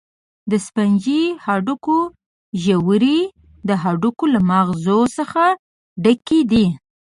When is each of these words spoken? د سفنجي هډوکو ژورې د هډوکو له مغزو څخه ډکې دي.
د 0.51 0.51
سفنجي 0.65 1.21
هډوکو 1.45 1.97
ژورې 2.63 3.19
د 3.67 3.69
هډوکو 3.83 4.25
له 4.33 4.39
مغزو 4.49 4.99
څخه 5.17 5.43
ډکې 6.03 6.39
دي. 6.51 6.65